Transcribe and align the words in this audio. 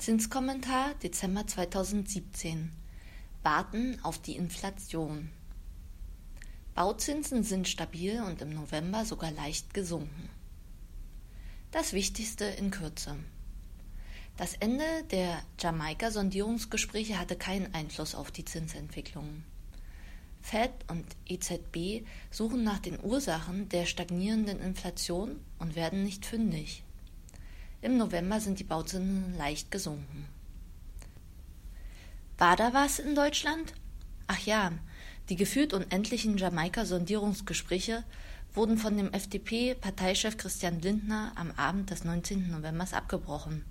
Zinskommentar 0.00 0.94
Dezember 1.02 1.46
2017 1.46 2.72
Warten 3.42 3.98
auf 4.02 4.18
die 4.18 4.34
Inflation 4.34 5.28
Bauzinsen 6.74 7.44
sind 7.44 7.68
stabil 7.68 8.22
und 8.22 8.40
im 8.40 8.48
November 8.48 9.04
sogar 9.04 9.30
leicht 9.30 9.74
gesunken. 9.74 10.30
Das 11.70 11.92
Wichtigste 11.92 12.46
in 12.46 12.70
Kürze. 12.70 13.14
Das 14.38 14.54
Ende 14.54 14.86
der 15.10 15.42
Jamaika-Sondierungsgespräche 15.58 17.18
hatte 17.18 17.36
keinen 17.36 17.74
Einfluss 17.74 18.14
auf 18.14 18.30
die 18.30 18.46
Zinsentwicklung. 18.46 19.44
Fed 20.40 20.72
und 20.88 21.04
EZB 21.28 22.06
suchen 22.30 22.64
nach 22.64 22.78
den 22.78 22.98
Ursachen 23.04 23.68
der 23.68 23.84
stagnierenden 23.84 24.60
Inflation 24.60 25.44
und 25.58 25.76
werden 25.76 26.04
nicht 26.04 26.24
fündig. 26.24 26.84
Im 27.82 27.96
November 27.96 28.40
sind 28.40 28.58
die 28.58 28.64
Bauzinsen 28.64 29.34
leicht 29.38 29.70
gesunken. 29.70 30.26
War 32.36 32.54
da 32.56 32.74
was 32.74 32.98
in 32.98 33.14
Deutschland? 33.14 33.72
Ach 34.26 34.38
ja, 34.40 34.72
die 35.30 35.36
gefühlt 35.36 35.72
unendlichen 35.72 36.36
Jamaika-Sondierungsgespräche 36.36 38.04
wurden 38.52 38.76
von 38.76 38.96
dem 38.96 39.12
FDP-Parteichef 39.12 40.36
Christian 40.36 40.80
Lindner 40.80 41.32
am 41.36 41.52
Abend 41.52 41.90
des 41.90 42.04
19. 42.04 42.50
Novembers 42.50 42.92
abgebrochen. 42.92 43.64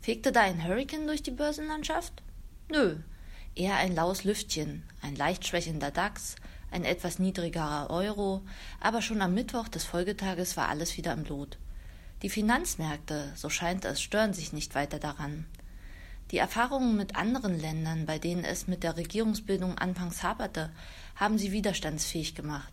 Fegte 0.00 0.32
da 0.32 0.40
ein 0.40 0.66
Hurricane 0.66 1.06
durch 1.06 1.22
die 1.22 1.30
Börsenlandschaft? 1.30 2.22
Nö, 2.70 2.96
eher 3.54 3.76
ein 3.76 3.94
laues 3.94 4.24
Lüftchen, 4.24 4.82
ein 5.00 5.14
leicht 5.14 5.46
schwächender 5.46 5.90
DAX, 5.92 6.36
ein 6.70 6.84
etwas 6.84 7.18
niedrigerer 7.18 7.88
Euro, 7.90 8.42
aber 8.80 9.00
schon 9.00 9.22
am 9.22 9.34
Mittwoch 9.34 9.68
des 9.68 9.84
Folgetages 9.84 10.56
war 10.56 10.68
alles 10.68 10.96
wieder 10.96 11.12
im 11.12 11.24
Lot. 11.24 11.58
Die 12.22 12.30
Finanzmärkte, 12.30 13.32
so 13.36 13.48
scheint 13.48 13.84
es, 13.84 14.02
stören 14.02 14.34
sich 14.34 14.52
nicht 14.52 14.74
weiter 14.74 14.98
daran. 14.98 15.46
Die 16.30 16.38
Erfahrungen 16.38 16.96
mit 16.96 17.16
anderen 17.16 17.58
Ländern, 17.58 18.06
bei 18.06 18.18
denen 18.18 18.44
es 18.44 18.66
mit 18.66 18.82
der 18.82 18.96
Regierungsbildung 18.96 19.78
anfangs 19.78 20.22
haperte, 20.22 20.70
haben 21.16 21.38
sie 21.38 21.52
widerstandsfähig 21.52 22.34
gemacht. 22.34 22.72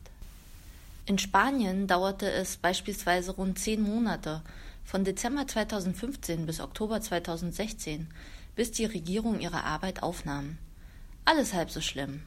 In 1.05 1.19
Spanien 1.19 1.85
dauerte 1.85 2.29
es 2.31 2.57
beispielsweise 2.57 3.33
rund 3.33 3.59
zehn 3.59 3.81
Monate, 3.81 4.41
von 4.83 5.03
Dezember 5.03 5.47
2015 5.47 6.45
bis 6.45 6.59
Oktober 6.59 6.99
2016, 6.99 8.07
bis 8.55 8.71
die 8.71 8.85
Regierung 8.85 9.39
ihre 9.39 9.63
Arbeit 9.63 10.01
aufnahm. 10.01 10.57
Alles 11.23 11.53
halb 11.53 11.69
so 11.69 11.81
schlimm. 11.81 12.23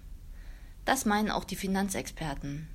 Das 0.84 1.04
meinen 1.04 1.30
auch 1.30 1.44
die 1.44 1.56
Finanzexperten. 1.56 2.68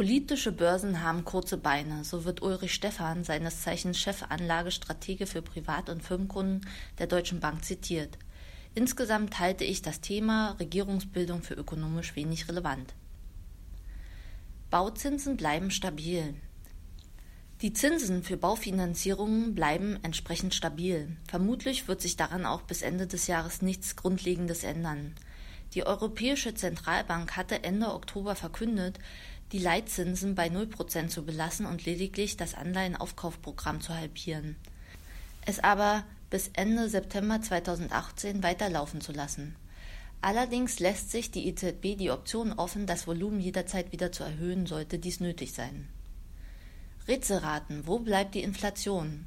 Politische 0.00 0.50
Börsen 0.50 1.02
haben 1.02 1.26
kurze 1.26 1.58
Beine, 1.58 2.04
so 2.04 2.24
wird 2.24 2.40
Ulrich 2.40 2.72
Stephan, 2.72 3.22
seines 3.22 3.60
Zeichens 3.60 3.98
Chefanlagestratege 3.98 5.26
für 5.26 5.42
Privat- 5.42 5.90
und 5.90 6.02
Firmenkunden 6.02 6.66
der 6.98 7.06
Deutschen 7.06 7.38
Bank, 7.38 7.66
zitiert. 7.66 8.16
Insgesamt 8.74 9.38
halte 9.38 9.64
ich 9.64 9.82
das 9.82 10.00
Thema 10.00 10.52
Regierungsbildung 10.52 11.42
für 11.42 11.52
ökonomisch 11.52 12.16
wenig 12.16 12.48
relevant. 12.48 12.94
Bauzinsen 14.70 15.36
bleiben 15.36 15.70
stabil. 15.70 16.32
Die 17.60 17.74
Zinsen 17.74 18.22
für 18.22 18.38
Baufinanzierungen 18.38 19.54
bleiben 19.54 19.98
entsprechend 20.02 20.54
stabil. 20.54 21.14
Vermutlich 21.28 21.88
wird 21.88 22.00
sich 22.00 22.16
daran 22.16 22.46
auch 22.46 22.62
bis 22.62 22.80
Ende 22.80 23.06
des 23.06 23.26
Jahres 23.26 23.60
nichts 23.60 23.96
Grundlegendes 23.96 24.64
ändern. 24.64 25.14
Die 25.74 25.86
Europäische 25.86 26.54
Zentralbank 26.54 27.36
hatte 27.36 27.62
Ende 27.62 27.94
Oktober 27.94 28.34
verkündet, 28.34 28.98
die 29.52 29.58
Leitzinsen 29.58 30.34
bei 30.34 30.48
0% 30.48 31.08
zu 31.08 31.24
belassen 31.24 31.66
und 31.66 31.84
lediglich 31.84 32.36
das 32.36 32.54
Anleihenaufkaufprogramm 32.54 33.80
zu 33.80 33.94
halbieren. 33.94 34.56
Es 35.44 35.58
aber 35.58 36.04
bis 36.28 36.50
Ende 36.52 36.88
September 36.88 37.40
2018 37.42 38.42
weiterlaufen 38.42 39.00
zu 39.00 39.12
lassen. 39.12 39.56
Allerdings 40.22 40.78
lässt 40.80 41.10
sich 41.10 41.30
die 41.30 41.48
EZB 41.48 41.96
die 41.96 42.10
Option 42.10 42.52
offen, 42.52 42.86
das 42.86 43.06
Volumen 43.06 43.40
jederzeit 43.40 43.90
wieder 43.90 44.12
zu 44.12 44.22
erhöhen, 44.22 44.66
sollte 44.66 44.98
dies 44.98 45.18
nötig 45.18 45.52
sein. 45.52 45.88
Rätselraten, 47.08 47.86
wo 47.86 47.98
bleibt 47.98 48.34
die 48.34 48.42
Inflation? 48.42 49.26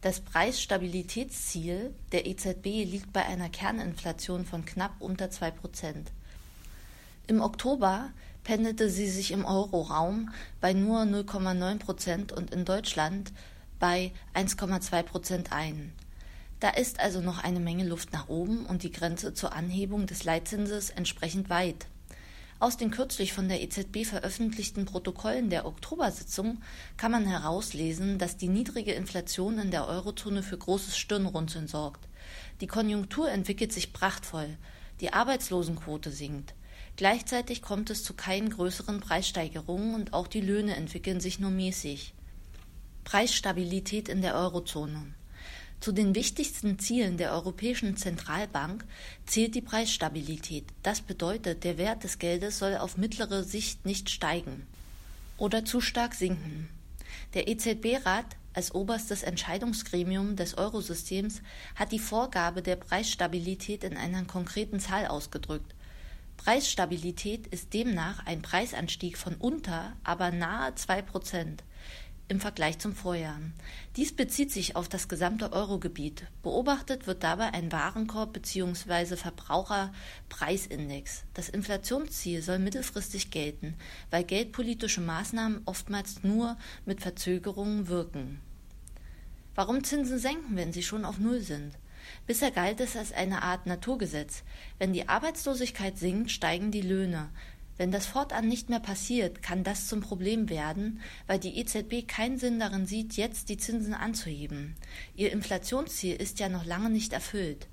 Das 0.00 0.20
Preisstabilitätsziel 0.20 1.94
der 2.10 2.26
EZB 2.26 2.64
liegt 2.64 3.12
bei 3.12 3.24
einer 3.24 3.48
Kerninflation 3.48 4.44
von 4.46 4.64
knapp 4.64 4.96
unter 5.00 5.26
2% 5.26 5.52
Im 7.28 7.40
Oktober 7.40 8.10
pendelte 8.44 8.90
sie 8.90 9.08
sich 9.08 9.30
im 9.30 9.44
Euroraum 9.44 10.30
bei 10.60 10.72
nur 10.72 11.00
0,9 11.02 11.78
Prozent 11.78 12.32
und 12.32 12.52
in 12.52 12.64
Deutschland 12.64 13.32
bei 13.78 14.12
1,2 14.34 15.02
Prozent 15.02 15.52
ein. 15.52 15.92
Da 16.60 16.70
ist 16.70 17.00
also 17.00 17.20
noch 17.20 17.42
eine 17.42 17.58
Menge 17.58 17.84
Luft 17.84 18.12
nach 18.12 18.28
oben 18.28 18.66
und 18.66 18.84
die 18.84 18.92
Grenze 18.92 19.34
zur 19.34 19.52
Anhebung 19.52 20.06
des 20.06 20.22
Leitzinses 20.22 20.90
entsprechend 20.90 21.50
weit. 21.50 21.86
Aus 22.60 22.76
den 22.76 22.92
kürzlich 22.92 23.32
von 23.32 23.48
der 23.48 23.60
EZB 23.60 24.06
veröffentlichten 24.06 24.84
Protokollen 24.84 25.50
der 25.50 25.66
Oktobersitzung 25.66 26.62
kann 26.96 27.10
man 27.10 27.26
herauslesen, 27.26 28.18
dass 28.18 28.36
die 28.36 28.46
niedrige 28.46 28.92
Inflation 28.92 29.58
in 29.58 29.72
der 29.72 29.88
Eurozone 29.88 30.44
für 30.44 30.56
großes 30.56 30.96
Stirnrunzeln 30.96 31.66
sorgt. 31.66 32.06
Die 32.60 32.68
Konjunktur 32.68 33.28
entwickelt 33.28 33.72
sich 33.72 33.92
prachtvoll, 33.92 34.56
die 35.00 35.12
Arbeitslosenquote 35.12 36.12
sinkt. 36.12 36.54
Gleichzeitig 36.96 37.62
kommt 37.62 37.90
es 37.90 38.04
zu 38.04 38.14
keinen 38.14 38.50
größeren 38.50 39.00
Preissteigerungen 39.00 39.94
und 39.94 40.12
auch 40.12 40.26
die 40.26 40.40
Löhne 40.40 40.76
entwickeln 40.76 41.20
sich 41.20 41.40
nur 41.40 41.50
mäßig. 41.50 42.14
Preisstabilität 43.04 44.08
in 44.08 44.22
der 44.22 44.34
Eurozone. 44.34 45.14
Zu 45.80 45.90
den 45.90 46.14
wichtigsten 46.14 46.78
Zielen 46.78 47.16
der 47.16 47.32
Europäischen 47.32 47.96
Zentralbank 47.96 48.84
zählt 49.26 49.56
die 49.56 49.62
Preisstabilität. 49.62 50.64
Das 50.84 51.00
bedeutet, 51.00 51.64
der 51.64 51.76
Wert 51.76 52.04
des 52.04 52.20
Geldes 52.20 52.58
soll 52.58 52.76
auf 52.76 52.96
mittlere 52.96 53.42
Sicht 53.42 53.84
nicht 53.84 54.08
steigen 54.08 54.66
oder 55.38 55.64
zu 55.64 55.80
stark 55.80 56.14
sinken. 56.14 56.68
Der 57.34 57.48
EZB-Rat 57.48 58.36
als 58.54 58.74
oberstes 58.74 59.24
Entscheidungsgremium 59.24 60.36
des 60.36 60.56
Eurosystems 60.56 61.42
hat 61.74 61.90
die 61.90 61.98
Vorgabe 61.98 62.62
der 62.62 62.76
Preisstabilität 62.76 63.82
in 63.82 63.96
einer 63.96 64.24
konkreten 64.24 64.78
Zahl 64.78 65.06
ausgedrückt. 65.06 65.74
Preisstabilität 66.44 67.46
ist 67.46 67.72
demnach 67.72 68.26
ein 68.26 68.42
Preisanstieg 68.42 69.16
von 69.16 69.36
unter, 69.36 69.92
aber 70.02 70.32
nahe 70.32 70.74
zwei 70.74 71.00
Prozent 71.00 71.62
im 72.26 72.40
Vergleich 72.40 72.80
zum 72.80 72.96
Vorjahr. 72.96 73.38
Dies 73.94 74.16
bezieht 74.16 74.50
sich 74.50 74.74
auf 74.74 74.88
das 74.88 75.06
gesamte 75.06 75.52
Eurogebiet. 75.52 76.26
Beobachtet 76.42 77.06
wird 77.06 77.22
dabei 77.22 77.52
ein 77.52 77.70
Warenkorb 77.70 78.32
bzw. 78.32 79.14
Verbraucherpreisindex. 79.14 81.22
Das 81.32 81.48
Inflationsziel 81.48 82.42
soll 82.42 82.58
mittelfristig 82.58 83.30
gelten, 83.30 83.76
weil 84.10 84.24
geldpolitische 84.24 85.00
Maßnahmen 85.00 85.62
oftmals 85.66 86.24
nur 86.24 86.56
mit 86.86 87.02
Verzögerungen 87.02 87.86
wirken. 87.86 88.40
Warum 89.54 89.84
Zinsen 89.84 90.18
senken, 90.18 90.56
wenn 90.56 90.72
sie 90.72 90.82
schon 90.82 91.04
auf 91.04 91.18
Null 91.18 91.40
sind? 91.40 91.78
Bisher 92.26 92.50
galt 92.50 92.80
es 92.80 92.96
als 92.96 93.12
eine 93.12 93.42
Art 93.42 93.66
Naturgesetz. 93.66 94.42
Wenn 94.78 94.92
die 94.92 95.08
Arbeitslosigkeit 95.08 95.98
sinkt, 95.98 96.30
steigen 96.30 96.70
die 96.70 96.82
Löhne. 96.82 97.30
Wenn 97.78 97.90
das 97.90 98.06
fortan 98.06 98.48
nicht 98.48 98.68
mehr 98.68 98.80
passiert, 98.80 99.42
kann 99.42 99.64
das 99.64 99.88
zum 99.88 100.00
Problem 100.00 100.48
werden, 100.48 101.00
weil 101.26 101.38
die 101.38 101.58
EZB 101.58 102.06
keinen 102.06 102.38
Sinn 102.38 102.60
darin 102.60 102.86
sieht, 102.86 103.14
jetzt 103.14 103.48
die 103.48 103.56
Zinsen 103.56 103.94
anzuheben. 103.94 104.76
Ihr 105.16 105.32
Inflationsziel 105.32 106.14
ist 106.14 106.38
ja 106.38 106.48
noch 106.48 106.64
lange 106.64 106.90
nicht 106.90 107.12
erfüllt. 107.12 107.66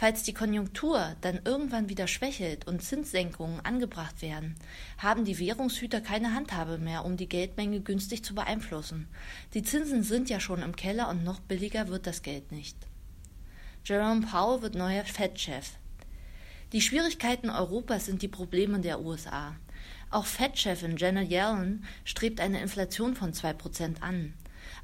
Falls 0.00 0.22
die 0.22 0.32
Konjunktur 0.32 1.14
dann 1.20 1.40
irgendwann 1.44 1.90
wieder 1.90 2.06
schwächelt 2.06 2.66
und 2.66 2.82
Zinssenkungen 2.82 3.60
angebracht 3.60 4.22
werden, 4.22 4.54
haben 4.96 5.26
die 5.26 5.38
Währungshüter 5.38 6.00
keine 6.00 6.32
Handhabe 6.34 6.78
mehr, 6.78 7.04
um 7.04 7.18
die 7.18 7.28
Geldmenge 7.28 7.80
günstig 7.80 8.24
zu 8.24 8.34
beeinflussen. 8.34 9.08
Die 9.52 9.62
Zinsen 9.62 10.02
sind 10.02 10.30
ja 10.30 10.40
schon 10.40 10.62
im 10.62 10.74
Keller 10.74 11.10
und 11.10 11.22
noch 11.22 11.40
billiger 11.40 11.88
wird 11.88 12.06
das 12.06 12.22
Geld 12.22 12.50
nicht. 12.50 12.78
Jerome 13.84 14.26
Powell 14.26 14.62
wird 14.62 14.74
neuer 14.74 15.04
Fed-Chef. 15.04 15.70
Die 16.72 16.82
Schwierigkeiten 16.82 17.48
Europas 17.48 18.04
sind 18.04 18.20
die 18.22 18.28
Probleme 18.28 18.78
der 18.80 19.00
USA. 19.00 19.56
Auch 20.10 20.26
Fed-Chefin 20.26 20.98
Janet 20.98 21.30
Yellen 21.30 21.84
strebt 22.04 22.40
eine 22.40 22.60
Inflation 22.60 23.16
von 23.16 23.32
2% 23.32 24.02
an. 24.02 24.34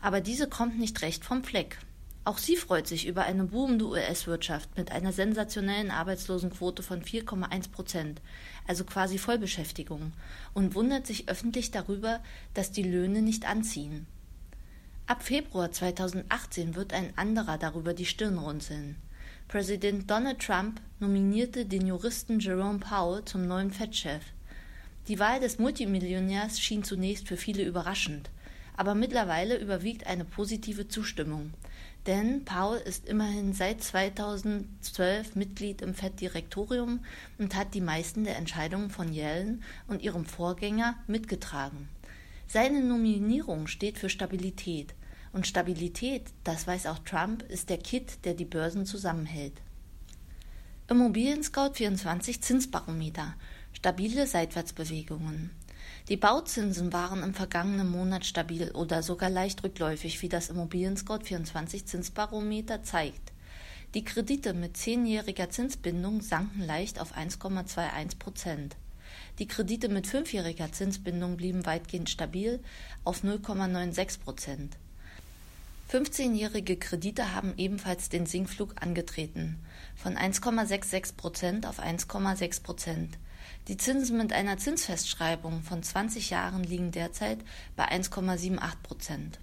Aber 0.01 0.21
diese 0.21 0.49
kommt 0.49 0.79
nicht 0.79 1.03
recht 1.03 1.25
vom 1.25 1.45
Fleck. 1.45 1.79
Auch 2.25 2.39
sie 2.39 2.57
freut 2.57 2.89
sich 2.89 3.07
über 3.07 3.25
eine 3.25 3.45
boomende 3.45 3.85
US-Wirtschaft 3.87 4.77
mit 4.77 4.91
einer 4.91 5.13
sensationellen 5.13 5.91
Arbeitslosenquote 5.93 6.83
von 6.83 7.03
4,1 7.03 7.71
Prozent, 7.71 8.21
also 8.67 8.85
quasi 8.85 9.19
Vollbeschäftigung, 9.19 10.13
und 10.55 10.75
wundert 10.75 11.07
sich 11.07 11.29
öffentlich 11.29 11.71
darüber, 11.71 12.21
dass 12.55 12.73
die 12.73 12.83
Löhne 12.83 13.23
nicht 13.23 13.49
anziehen. 13.49 14.09
Ab 15.08 15.23
Februar 15.23 15.70
2018 15.70 16.75
wird 16.75 16.93
ein 16.93 17.17
anderer 17.17 17.58
darüber 17.58 17.94
die 17.94 18.06
Stirn 18.06 18.38
runzeln. 18.38 18.97
Präsident 19.47 20.11
Donald 20.11 20.41
Trump 20.41 20.81
nominierte 20.99 21.64
den 21.64 21.87
Juristen 21.87 22.41
Jerome 22.41 22.81
Powell 22.81 23.25
zum 23.25 23.47
neuen 23.47 23.70
Fed-Chef. 23.70 24.25
Die 25.06 25.20
Wahl 25.20 25.38
des 25.38 25.61
Multimillionärs 25.61 26.58
schien 26.58 26.82
zunächst 26.82 27.29
für 27.29 27.37
viele 27.37 27.62
überraschend, 27.62 28.31
aber 28.76 28.97
mittlerweile 28.97 29.56
überwiegt 29.58 30.08
eine 30.08 30.25
positive 30.25 30.88
Zustimmung. 30.88 31.55
Denn 32.06 32.44
Paul 32.44 32.79
ist 32.79 33.06
immerhin 33.06 33.52
seit 33.52 33.85
2012 33.85 35.37
Mitglied 35.37 35.82
im 35.82 35.94
FED-Direktorium 35.94 36.99
und 37.38 37.55
hat 37.55 37.75
die 37.75 37.81
meisten 37.81 38.25
der 38.25 38.38
Entscheidungen 38.38 38.91
von 38.91 39.12
Yellen 39.12 39.62
und 39.87 40.02
ihrem 40.02 40.25
Vorgänger 40.25 40.97
mitgetragen. 41.06 41.88
Seine 42.49 42.81
Nominierung 42.81 43.67
steht 43.67 43.99
für 43.99 44.09
Stabilität. 44.09 44.95
Und 45.33 45.47
Stabilität, 45.47 46.31
das 46.45 46.67
weiß 46.67 46.87
auch 46.87 47.01
Trump, 47.01 47.43
ist 47.43 47.69
der 47.69 47.79
Kit, 47.79 48.25
der 48.25 48.35
die 48.35 48.45
Börsen 48.45 48.87
zusammenhält. 48.87 49.61
Immobilien 50.89 51.43
Scout 51.43 51.75
24 51.75 52.41
Zinsbarometer. 52.41 53.35
Stabile 53.73 54.27
Seitwärtsbewegungen. 54.27 55.51
Die 56.09 56.17
Bauzinsen 56.17 56.93
waren 56.93 57.25
im 57.25 57.35
vergangenen 57.35 57.91
Monat 57.91 58.25
stabil 58.25 58.71
oder 58.71 59.03
sogar 59.03 59.29
leicht 59.29 59.65
rückläufig, 59.65 60.23
wie 60.23 60.29
das 60.29 60.49
Immobilien-Scout 60.49 61.25
24 61.25 61.85
Zinsbarometer 61.87 62.85
zeigt. 62.85 63.33
Die 63.95 64.05
Kredite 64.05 64.55
mit 64.55 64.77
zehnjähriger 64.77 65.51
Zinsbindung 65.51 66.21
sanken 66.21 66.63
leicht 66.63 67.01
auf 67.01 67.17
1,21 67.17 68.19
Prozent. 68.19 68.77
Die 69.38 69.47
Kredite 69.47 69.91
mit 69.91 70.06
fünfjähriger 70.06 70.73
Zinsbindung 70.73 71.37
blieben 71.37 71.67
weitgehend 71.67 72.09
stabil 72.09 72.61
auf 73.05 73.23
0,96 73.23 74.21
Prozent. 74.21 74.77
15-jährige 75.93 76.77
Kredite 76.77 77.35
haben 77.35 77.55
ebenfalls 77.59 78.09
den 78.09 78.27
Sinkflug 78.27 78.75
angetreten, 78.81 79.62
von 79.94 80.17
1,66 80.17 81.17
Prozent 81.17 81.67
auf 81.67 81.81
1,6 81.81 82.62
Prozent. 82.62 83.19
Die 83.69 83.77
Zinsen 83.77 84.17
mit 84.17 84.33
einer 84.33 84.56
Zinsfestschreibung 84.56 85.62
von 85.62 85.83
20 85.83 86.31
Jahren 86.31 86.65
liegen 86.65 86.91
derzeit 86.91 87.38
bei 87.77 87.88
1,78 87.88 88.59
Prozent. 88.83 89.38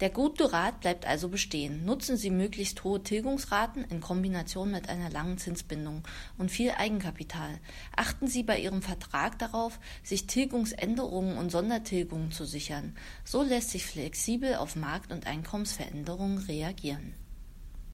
Der 0.00 0.10
gute 0.10 0.52
Rat 0.52 0.80
bleibt 0.80 1.06
also 1.06 1.28
bestehen. 1.28 1.84
Nutzen 1.84 2.16
Sie 2.16 2.30
möglichst 2.30 2.84
hohe 2.84 3.02
Tilgungsraten 3.02 3.82
in 3.84 4.00
Kombination 4.00 4.70
mit 4.70 4.88
einer 4.88 5.10
langen 5.10 5.38
Zinsbindung 5.38 6.06
und 6.36 6.52
viel 6.52 6.70
Eigenkapital. 6.70 7.58
Achten 7.96 8.28
Sie 8.28 8.44
bei 8.44 8.60
Ihrem 8.60 8.80
Vertrag 8.80 9.40
darauf, 9.40 9.80
sich 10.04 10.28
Tilgungsänderungen 10.28 11.36
und 11.36 11.50
Sondertilgungen 11.50 12.30
zu 12.30 12.44
sichern. 12.44 12.96
So 13.24 13.42
lässt 13.42 13.70
sich 13.70 13.86
flexibel 13.86 14.54
auf 14.54 14.76
Markt- 14.76 15.10
und 15.10 15.26
Einkommensveränderungen 15.26 16.38
reagieren. 16.38 17.14